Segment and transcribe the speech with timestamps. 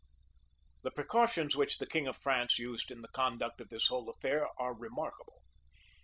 [0.81, 4.47] The precautions which the king of France used in the conduct of this whole affair
[4.57, 5.43] are remarkable.